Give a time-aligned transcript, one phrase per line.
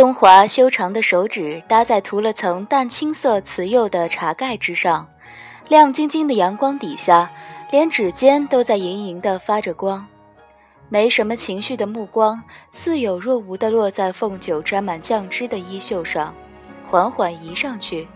[0.00, 5.06] 东华修长的手指搭在涂了层淡青色瓷釉的茶盖之上，
[5.68, 7.30] 亮晶晶的阳光底下，
[7.70, 10.06] 连指尖都在莹莹地发着光。
[10.88, 16.34] 没什么情绪的目光，似有若无地落在凤九沾满酱汁的衣袖上，
[16.88, 18.08] 缓缓移上去，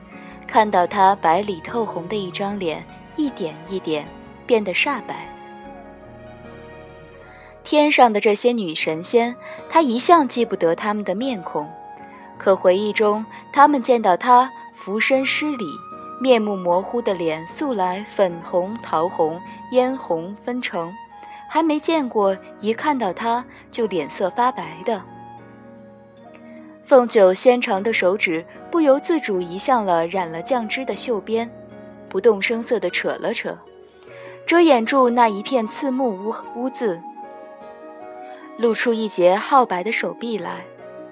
[0.47, 2.83] 看到她白里透红的一张脸，
[3.15, 4.09] 一点一点
[4.47, 5.29] 变得煞白。
[7.63, 9.35] 天上的这些女神仙，
[9.71, 11.67] 他一向记不得她们的面孔，
[12.45, 15.65] 可回忆中，他们见到他俯身施礼，
[16.21, 19.41] 面目模糊的脸素来粉红、桃红、
[19.71, 20.93] 嫣红分成，
[21.49, 25.01] 还没见过一看到他就脸色发白的。
[26.85, 31.51] 凤九纤长的手指不由自主移向了染了酱汁的袖边，
[32.11, 33.59] 不动声色地扯了扯，
[34.47, 37.01] 遮掩住那一片刺目污污渍。
[38.59, 40.67] 露出一截皓白的手臂来，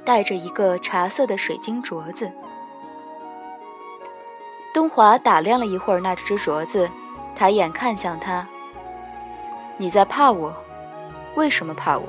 [0.05, 2.31] 带着一个茶色的水晶镯子。
[4.75, 6.91] 东华打量了一会儿那只镯子，
[7.35, 8.47] 抬眼看向他
[9.77, 10.55] ：“你在怕我？
[11.35, 12.07] 为什么怕我？”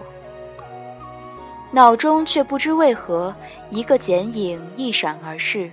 [1.71, 3.36] 脑中却不知为何，
[3.69, 5.71] 一个剪影一闪而逝，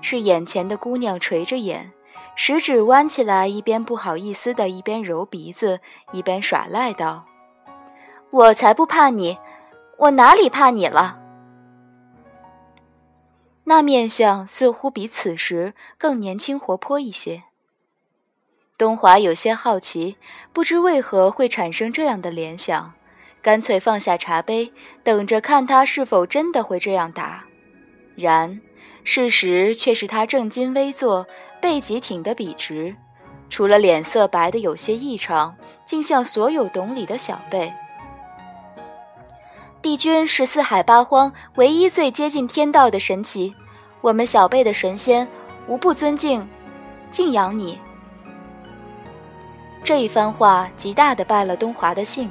[0.00, 1.92] 是眼前的姑娘垂着眼，
[2.34, 5.80] 食指弯起来，一边不好意思的，一边揉鼻子，
[6.12, 7.24] 一边耍赖道。
[8.30, 9.38] 我才不怕你，
[9.96, 11.18] 我哪里怕你了？
[13.68, 17.42] 那面相似乎比此时更年轻活泼一些。
[18.78, 20.16] 东华有些好奇，
[20.54, 22.94] 不知为何会产生这样的联想，
[23.42, 24.72] 干脆放下茶杯，
[25.04, 27.44] 等着看他是否真的会这样答。
[28.16, 28.58] 然，
[29.04, 31.26] 事实却是他正襟危坐，
[31.60, 32.96] 背脊挺得笔直，
[33.50, 37.70] 除了脸色白得有些异常，竟像所有懂礼的小辈。
[39.80, 43.54] 帝君是四海八荒唯一最接近天道的神奇，
[44.00, 45.26] 我们小辈的神仙
[45.66, 46.48] 无不尊敬、
[47.10, 47.78] 敬仰你。
[49.82, 52.30] 这一番话极大的败了东华的兴，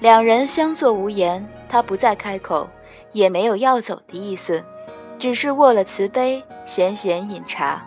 [0.00, 1.46] 两人相坐无言。
[1.68, 2.68] 他不再开口，
[3.12, 4.64] 也没有要走的意思，
[5.18, 7.84] 只是握了瓷杯，闲闲饮茶。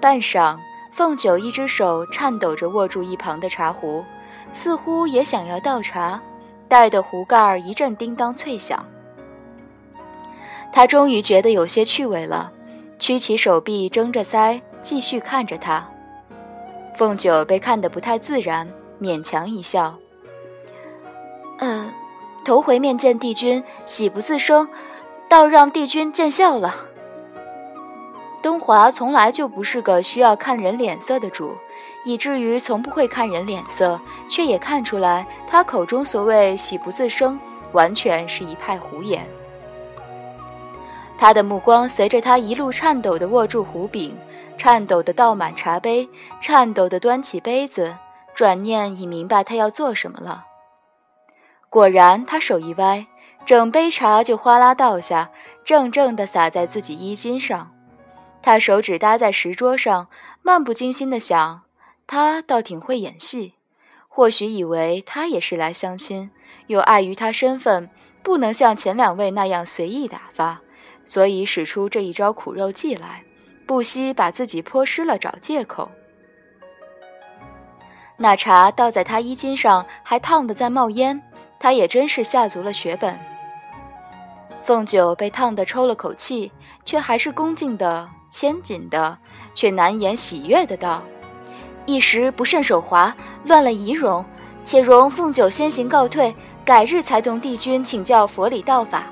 [0.00, 0.56] 半晌，
[0.92, 4.04] 凤九一只手颤抖着握住一旁的茶壶，
[4.52, 6.20] 似乎也想要倒茶。
[6.68, 8.86] 带的壶盖儿一阵叮当脆响，
[10.72, 12.50] 他终于觉得有些趣味了，
[12.98, 15.86] 屈起手臂，睁着腮，继续看着他。
[16.96, 18.68] 凤九被看得不太自然，
[19.00, 19.94] 勉强一笑
[21.60, 21.92] ：“呃，
[22.44, 24.68] 头回面见帝君，喜不自胜，
[25.28, 26.74] 倒让帝君见笑了。”
[28.42, 31.54] 东华从来就不是个需要看人脸色的主。
[32.04, 37.38] 以至于从不会看人脸色，却也看出来他口中所谓喜不自胜，
[37.70, 39.24] 完全是一派胡言。
[41.22, 44.12] 他的目光随着他一路颤抖地握住壶柄，
[44.58, 46.08] 颤抖地倒满茶杯，
[46.40, 47.96] 颤抖地端起杯子，
[48.34, 50.46] 转念已明白他要做什么了。
[51.70, 53.06] 果然，他手一歪，
[53.46, 55.30] 整杯茶就哗啦倒下，
[55.62, 57.70] 正正地洒在自己衣襟上。
[58.42, 60.08] 他手指搭在石桌上，
[60.42, 61.62] 漫不经心地想。
[62.08, 63.54] 他倒挺会演戏，
[64.08, 66.32] 或许以为他也是来相亲，
[66.66, 67.88] 又碍于他身份，
[68.24, 70.60] 不能像前两位那样随意打发，
[71.04, 73.24] 所以使出这一招苦肉计来，
[73.66, 75.90] 不惜把自己泼湿了找借口。
[78.16, 81.20] 那茶倒在他衣襟上，还烫得在冒烟，
[81.58, 83.18] 他也真是下足了血本。
[84.62, 86.52] 凤九被烫得抽了口气，
[86.84, 89.18] 却还是恭敬的、谦谨的，
[89.54, 91.02] 却难掩喜悦的道。
[91.84, 93.12] 一时不慎手滑，
[93.44, 94.24] 乱了仪容，
[94.64, 96.32] 且容凤九先行告退，
[96.64, 99.06] 改日才同帝君请教佛理道法。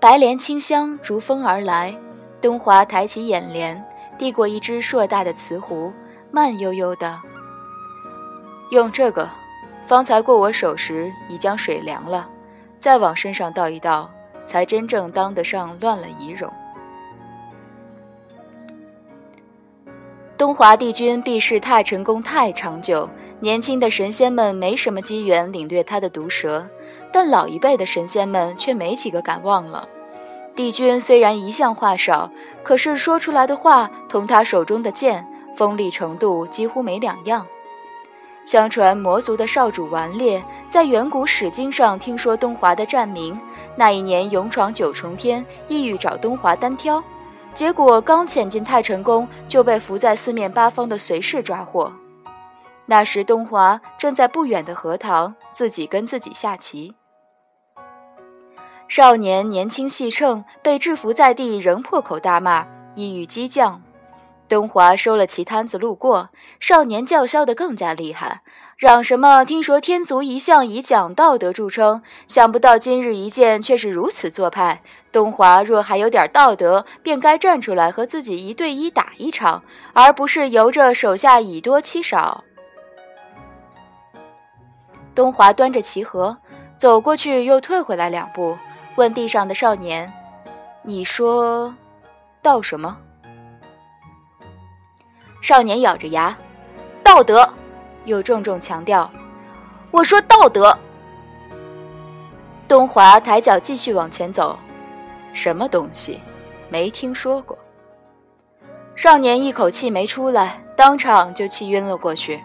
[0.00, 1.92] 白莲清香逐风而来，
[2.40, 3.84] 东华抬起眼帘，
[4.16, 5.92] 递过一只硕大的瓷壶，
[6.30, 7.18] 慢悠悠的
[8.70, 9.28] 用这个。
[9.86, 12.28] 方才过我手时已将水凉了，
[12.78, 14.08] 再往身上倒一倒，
[14.46, 16.52] 才真正当得上乱了仪容。
[20.36, 23.08] 东华帝君避世太晨宫太长久，
[23.40, 26.68] 年轻的神仙们没什么机缘领略他的毒舌，
[27.12, 29.88] 但老一辈的神仙们却没几个敢忘了。
[30.54, 32.30] 帝君虽然一向话少，
[32.62, 35.26] 可是说出来的话同他手中的剑
[35.56, 37.46] 锋利程度几乎没两样。
[38.44, 43.38] 相传魔族的少主顽劣在远古史经上听说东华的战名，
[43.76, 47.02] 那一年勇闯九重天，意欲找东华单挑。
[47.52, 51.92] 结果刚潜进太晨宫，就被伏在四面八方的随侍抓获。
[52.90, 56.94] 那时东华正在不远的荷塘，自己跟自己下棋。
[58.88, 63.82] 少年年轻气盛，被制服在地，仍破口大骂，意欲激将。
[64.48, 68.40] 东华收了棋摊子路过，少年叫嚣得更加厉害，
[68.78, 74.80] 嚷什么：“听说天族一向以讲道德著称，想不到今日一见却是如此做派。
[75.12, 79.62] 东华若还有点道德，便该站出来和自己一对一打一场，
[79.92, 82.44] 而不是由着手下以多欺少。”
[85.18, 86.38] 东华端着棋盒
[86.76, 88.56] 走过去，又退回来两步，
[88.94, 90.12] 问地上的少年
[90.82, 91.74] ：“你说，
[92.40, 92.96] 道什么？”
[95.42, 96.38] 少年咬着牙
[97.02, 97.52] ：“道德。”
[98.06, 99.10] 又重重强调
[99.90, 100.78] ：“我说道德。”
[102.68, 104.56] 东华抬脚继续往前走
[105.34, 106.20] ：“什么东西？
[106.68, 107.58] 没听说过。”
[108.94, 112.40] 少年一口气没出来，当场就气晕了过去。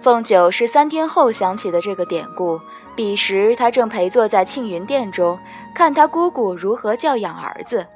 [0.00, 2.58] 凤九是三天后想起的这个典故，
[2.96, 5.38] 彼时他正陪坐在庆云殿中，
[5.74, 7.86] 看他姑姑如何教养儿子。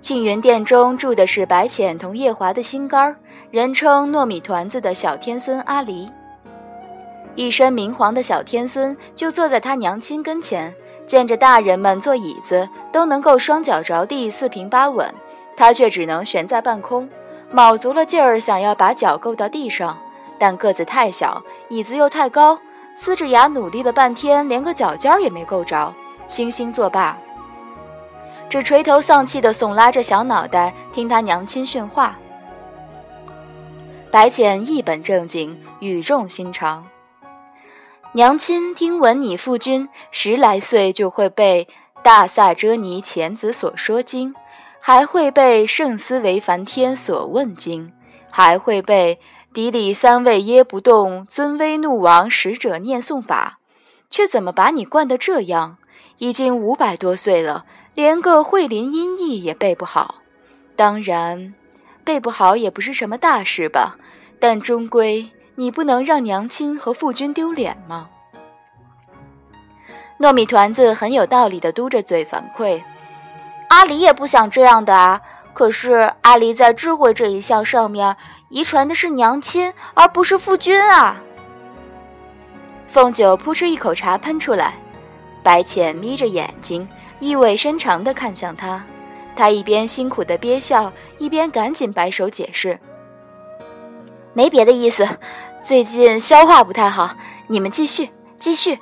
[0.00, 3.16] 庆云殿中住的是白浅同夜华的心肝儿，
[3.52, 6.10] 人称糯米团子的小天孙阿离。
[7.36, 10.74] 一身明黄的小天孙就坐在他娘亲跟前，
[11.06, 15.14] 见着大人们坐椅子都能够双脚着地四平八稳，
[15.56, 17.08] 他却只能悬在半空，
[17.52, 19.96] 卯足了劲儿想要把脚够到地上，
[20.38, 22.58] 但个子太小，椅子又太高，
[22.98, 25.94] 呲着牙努力了半天，连个脚尖也没够着，
[26.28, 27.18] 悻悻作罢。
[28.48, 32.16] 只垂头丧气地耸拉着小脑袋，听他娘亲训话。
[34.10, 36.86] 白浅一本正经，语重心长
[38.12, 41.68] ：“娘亲听闻你父君十来岁就会背
[42.02, 44.34] 大萨遮尼前子所说经，
[44.80, 47.92] 还会背圣思维梵天所问经，
[48.30, 49.20] 还会被
[49.52, 53.58] 底里三位耶不动尊威怒王使者念诵法，
[54.08, 55.78] 却怎么把你惯得这样？
[56.18, 57.64] 已经五百多岁了。”
[57.94, 60.22] 连个慧林音译也背不好，
[60.76, 61.52] 当然，
[62.04, 63.96] 背不好也不是什么大事吧。
[64.38, 68.06] 但终归你不能让娘亲和父君丢脸吗？
[70.20, 72.80] 糯米团子很有道理的嘟着嘴反馈
[73.70, 75.20] ：“阿离也不想这样的啊。
[75.52, 78.16] 可是阿离在智慧这一项上面
[78.48, 81.22] 遗传的是娘亲，而不是父君啊。”
[82.88, 84.74] 凤九扑哧一口茶喷出来，
[85.42, 86.88] 白浅眯着眼睛。
[87.20, 88.80] 意味深长地看向他，
[89.34, 92.78] 他一边辛苦地憋笑，一边赶紧摆手解释
[94.32, 95.04] ：“没别的意思，
[95.60, 97.16] 最近消化不太好。
[97.48, 98.08] 你们继续，
[98.38, 98.78] 继续。”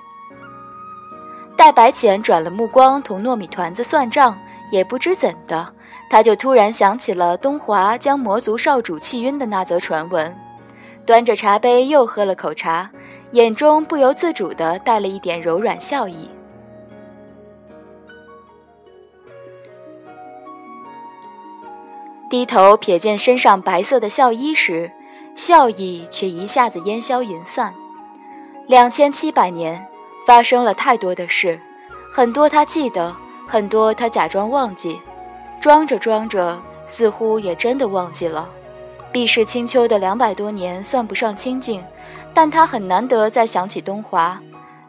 [1.56, 4.38] 待白浅转了目光，同糯米团子算账，
[4.70, 5.72] 也不知怎的，
[6.10, 10.36] 他就突然想起了东华将魔族少主气晕的那则传闻，
[11.04, 12.90] 端着茶杯又喝了口茶，
[13.32, 16.30] 眼中不由自主的带了一点柔软笑意。
[22.28, 24.90] 低头瞥见身上白色的孝衣时，
[25.36, 27.72] 笑意却一下子烟消云散。
[28.66, 29.86] 两千七百年
[30.26, 31.60] 发生了太多的事，
[32.12, 33.16] 很多他记得，
[33.46, 35.00] 很多他假装忘记，
[35.60, 38.50] 装着装着，似乎也真的忘记了。
[39.12, 41.82] 毕氏清秋的两百多年算不上清静，
[42.34, 44.40] 但他很难得再想起东华。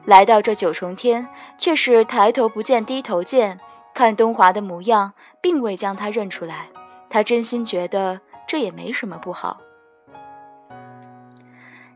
[0.06, 3.60] 来到这九重天，却是抬头不见低头见，
[3.94, 6.68] 看东华的模样，并未将他认出来。
[7.10, 9.60] 他真心觉得这也没什么不好。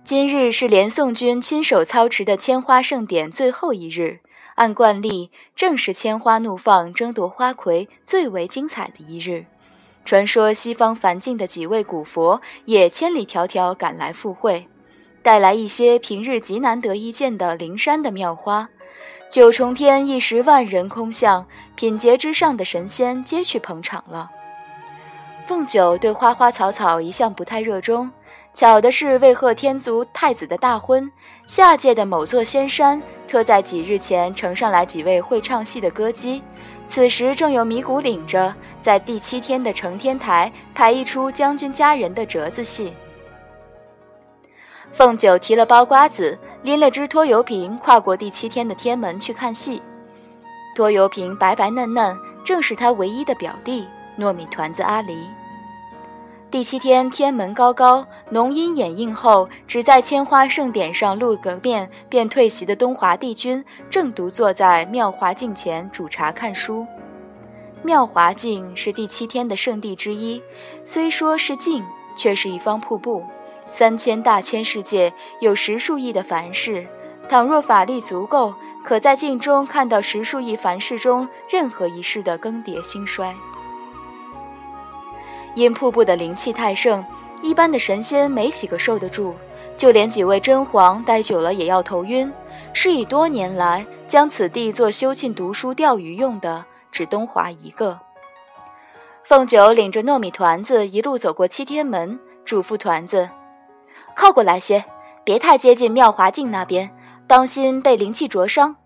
[0.03, 4.19] 今日是连宋军亲手操持的千花盛典最后一日，
[4.61, 9.47] 按惯例，正是千花怒放、争夺花魁最为精彩的一日。
[10.05, 14.67] 传说西方梵境的几位古佛也千里迢迢赶来赴会，
[15.23, 18.69] 带来一些平日极难得一见的灵山的妙花。
[19.31, 24.29] 九重天一时万人空巷，品阶之上的神仙皆去捧场了。
[25.47, 28.11] 凤九对花花草草一向不太热衷，
[28.53, 31.09] 巧的是为贺天族太子的大婚，
[31.45, 36.43] 下界的某座仙山特在几日前呈上来几位会唱戏的歌姬，
[36.85, 42.93] 此时正有米谷领着在第七天的承天台排一出将军佳人的折子戏。
[44.91, 49.81] 凤九提了包瓜子，拎了只拖油瓶，跨过第七天的天门去看戏。
[50.75, 53.87] 拖油瓶白白嫩嫩，正是他唯一的表弟
[54.19, 55.25] 糯米团子阿离。
[56.51, 66.85] 第七天，天门高高，浓荫掩映后，只在千花盛典上露个面便退席的东华帝君，正独坐在妙华镜前煮茶看书。
[67.83, 70.43] 妙华镜是第七天的圣地之一，
[70.83, 71.81] 虽说是镜，
[72.17, 73.23] 却是一方瀑布。
[73.69, 76.85] 三千大千世界有十数亿的凡世，
[77.29, 78.53] 倘若法力足够，
[78.83, 83.33] 可在镜中看到十数亿凡世中任何一世的更迭兴衰。
[85.55, 87.03] 因瀑布的灵气太盛，
[87.41, 89.35] 一般的神仙没几个受得住，
[89.75, 92.31] 就连几位真皇待久了也要头晕。
[92.73, 97.99] 是以多年来将此地做修罄、读书、钓鱼用的，只东华一个。
[99.23, 103.29] 凤九领着糯米团子一路走过七天门，嘱咐团子
[104.15, 104.85] ：“靠过来些，
[105.23, 106.89] 别太接近妙华镜那边，
[107.27, 108.77] 当心被灵气灼伤。”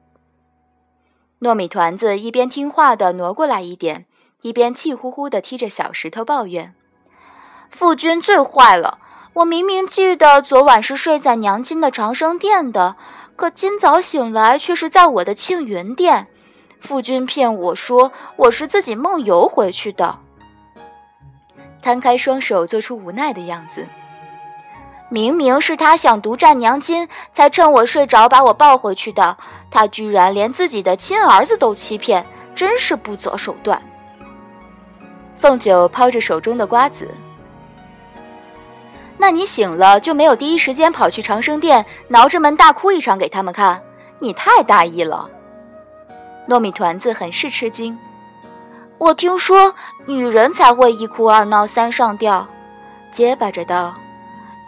[1.41, 4.05] 糯米团子一边听话的挪过来一点。
[4.45, 6.75] 一边气呼呼地踢着小石头抱怨
[7.71, 8.99] ：“父君最坏了！
[9.33, 12.95] 我明明记得昨晚是睡在娘亲的长生殿的，
[13.35, 16.27] 可今早醒来却是在我的庆云殿。
[16.79, 20.19] 父君骗我说我是自己梦游回去的。”
[21.81, 23.87] 摊开双手，做出无奈的样子。
[25.09, 29.37] 明明是他想独占娘亲，才趁我睡着把我抱回去的。
[29.71, 32.23] 他居然连自己的亲儿子都欺骗，
[32.53, 33.81] 真是不择手段。
[35.37, 37.13] 凤九抛着手中的瓜子，
[39.17, 43.81] 那你醒了就没有第一时间跑去长生殿挠着门大哭一场给他们看？
[44.19, 45.29] 你太大意了。
[46.47, 47.97] 糯米团子很是吃惊，
[48.97, 49.75] 我听说
[50.05, 52.47] 女人才会一哭二闹三上吊，
[53.11, 53.95] 结巴着道：“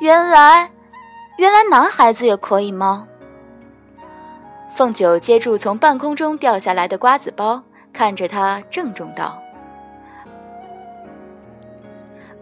[0.02, 0.70] 原来，
[1.38, 3.08] 原来男孩子也可以吗？”
[4.76, 9.42] 凤九接住从半空中掉下来的瓜子包，看着他郑重道。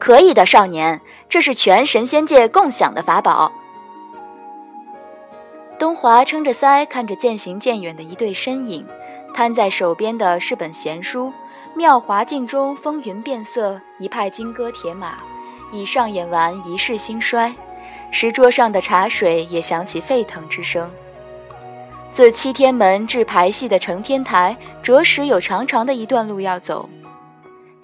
[0.06, 3.52] 可以的，少年，这是全神仙界共享的法宝。
[5.80, 8.86] 东华撑着腮，看着渐行渐远的一对身影，
[9.34, 11.34] 摊在手边的是本闲书。
[11.74, 15.18] 妙华镜中风云变色，一派金戈铁马，
[15.72, 17.52] 已上演完一世兴衰。
[18.12, 20.88] 石桌上的茶水也响起沸腾之声。
[22.12, 26.88] 自七天门至排戏的承天台，着实有长长的一段路要走。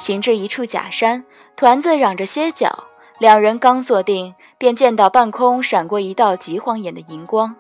[0.02, 1.24] 行至一处假山，
[1.56, 2.86] 团子嚷着歇脚，
[3.20, 7.56] 两人刚坐定，便见到半空闪过一道极晃眼的银光，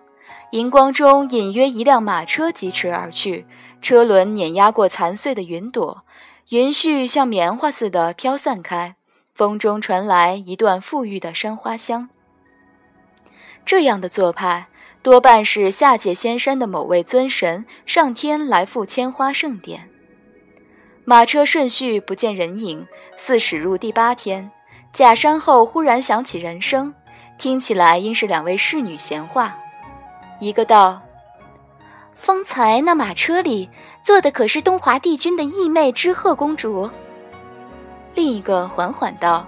[0.49, 3.45] 银光中隐约一辆马车疾驰而去，
[3.79, 6.01] 车轮碾压过残碎的云朵，
[6.49, 8.95] 云絮像棉花似的飘散开，
[9.35, 12.09] 风中传来一段馥郁的山花香。
[13.63, 14.67] 这样的做派，
[15.03, 19.90] 多半是下界仙山的某位尊神上天来赴千花盛典。
[21.11, 22.87] 马车顺序不见人影，
[23.17, 24.49] 似驶入第八天。
[24.93, 26.93] 假山后忽然响起人声，
[27.37, 29.57] 听起来应是两位侍女闲话。
[30.39, 31.01] 一个道
[32.15, 33.69] ：“方才那马车里
[34.01, 36.89] 坐的可是东华帝君的义妹知鹤公主。”
[38.15, 39.45] 另一个缓缓道：“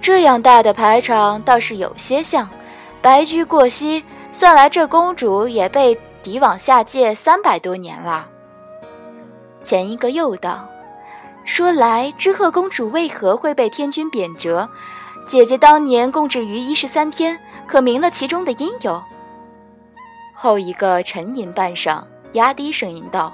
[0.00, 2.48] 这样大的排场倒是有些像。
[3.02, 8.28] 白驹过隙，算来这公主也被抵往下界三百多年了。”
[9.62, 10.68] 前一个又道
[11.44, 14.68] ：“说来，知鹤公主为何会被天君贬谪？
[15.26, 19.02] 姐姐当年共治于一十三天，可明了其中的因由？”
[20.34, 23.32] 后一个沉吟半晌，压低声音道：“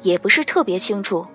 [0.00, 1.26] 也不是特别清楚，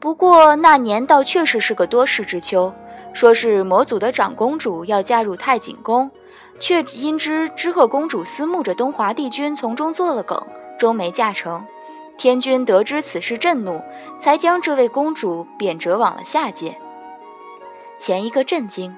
[0.00, 2.74] 不过那年倒确实是个多事之秋。
[3.14, 6.10] 说是魔祖的长公主要嫁入太景宫，
[6.58, 10.42] 却因知知鹤公主私慕着东华帝君，从中做了梗，
[10.78, 11.62] 终没嫁成。”
[12.22, 13.82] 天君得知此事，震怒，
[14.20, 16.78] 才将这位公主贬谪往了下界。
[17.98, 18.96] 前一个震惊：“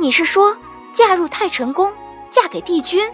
[0.00, 0.56] 你是说
[0.90, 1.92] 嫁入太晨宫，
[2.30, 3.06] 嫁给帝君？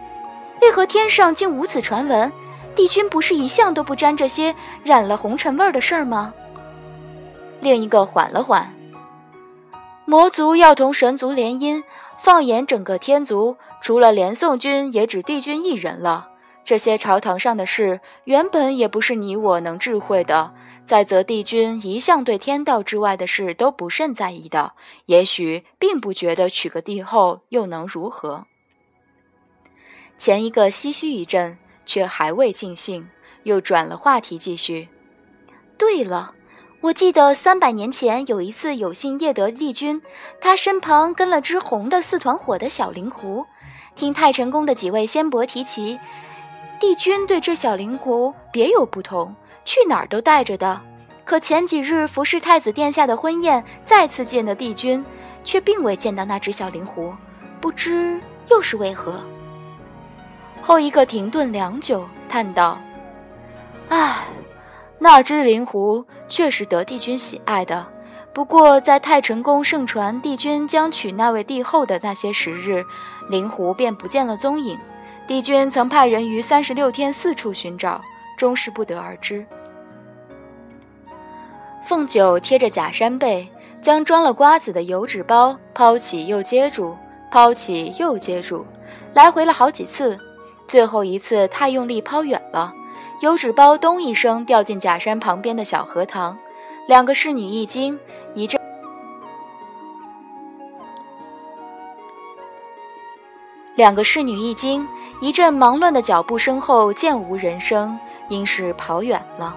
[0.62, 2.30] 为何天上竟无此传闻？
[2.76, 6.32] 帝君不是一向都不沾这些染了红尘味儿的事儿吗？”
[7.58, 8.72] 另一个缓了缓
[10.06, 11.82] ：“魔族要同神族联姻，
[12.20, 16.28] 放眼整个天族，除了连宋君，也只帝君一人了。”
[16.64, 20.54] 这些朝堂上的事，原本也不是你我能智慧的。
[20.86, 24.72] 再则，帝君一向对天道之外的事都不甚在意的，
[25.06, 28.46] 也许并不觉得娶个帝后又能如何。
[30.18, 33.08] 前一个唏嘘一阵，却还未尽兴，
[33.44, 34.88] 又转了话题继续。
[35.76, 36.34] 对了，
[36.82, 40.00] 我记得三百年前有一次有幸夜得帝君，
[40.40, 43.46] 他身旁跟了只红的似团火的小灵狐，
[43.96, 45.98] 听太晨宫的几位仙伯提起。
[46.84, 50.78] 帝君对这小灵狐别有不同，去哪儿都带着的。
[51.24, 55.02] 可前几日服侍太子殿下的婚宴，再次见的帝君，
[55.44, 57.14] 却并未见到那只小灵狐，
[57.58, 59.24] 不知又是为何。
[60.60, 62.78] 后一个停顿良久，叹道
[63.88, 64.26] ：“唉，
[64.98, 67.86] 那只灵狐确实得帝君喜爱的。
[68.34, 72.84] 不过在太晨宫盛传帝君将娶那位帝后的那些时日，
[73.30, 74.78] 灵狐便不见了踪影。”
[75.26, 78.00] 帝君曾派人于三十六天四处寻找，
[78.36, 79.44] 终是不得而知。
[81.82, 83.48] 凤九贴着假山背，
[83.80, 86.94] 将装了瓜子的油纸包抛起又接住，
[87.30, 88.66] 抛起又接住，
[89.14, 90.18] 来回了好几次。
[90.68, 92.72] 最后一次太用力，抛远了，
[93.20, 96.38] 油纸包咚一声掉进假山旁边的小荷塘。
[96.86, 97.98] 两个侍女一惊，
[103.76, 104.86] 两个侍女一惊，
[105.20, 109.56] 一阵忙乱的脚步声后，渐无人声，应是跑远了。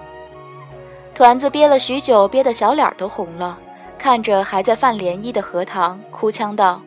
[1.14, 3.58] 团子憋了许久，憋得小脸都红了，
[3.96, 6.82] 看着还在泛涟漪的荷塘，哭腔道：“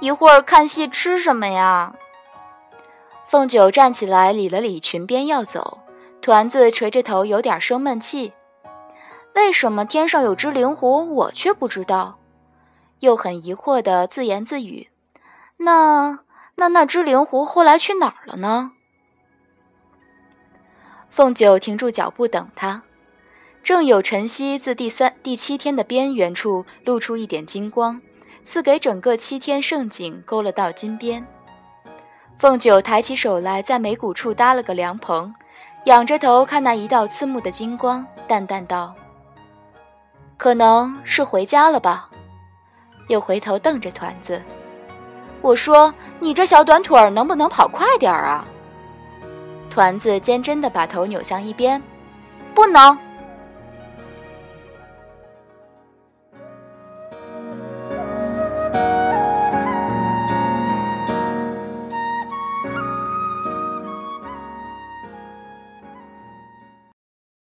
[0.00, 1.94] 一会儿看戏吃什么呀？”
[3.26, 5.80] 凤九站起来理了理裙边要走，
[6.20, 8.32] 团子垂着头，有点生闷气
[9.34, 12.18] ：“为什么天上有只灵狐，我却不知道？”
[13.00, 14.88] 又很疑惑地自言自语
[15.64, 16.20] ：“那
[16.56, 18.72] 那那只灵狐后来去哪儿了呢？”
[21.10, 22.82] 凤九停住脚步等他。
[23.62, 28.00] 正有晨曦自第三、第七天的边缘处露出一点金光，
[28.44, 31.24] 似给整个七天盛景勾了道金边。
[32.38, 35.32] 凤九抬起手来，在眉骨处搭了个凉棚，
[35.84, 38.92] 仰着头看那一道刺目的金光，淡淡道
[40.36, 42.10] ：“可能是回家了吧。”
[43.06, 44.42] 又回头瞪着团子，
[45.42, 48.46] 我说：“你这小短腿儿能不能跑快点儿啊？”
[49.68, 51.82] 团子坚贞的把头扭向一边
[52.54, 52.96] ：“不能。”